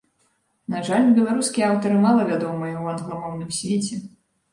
[0.75, 4.01] На жаль, беларускія аўтары мала вядомыя ў англамоўным свеце.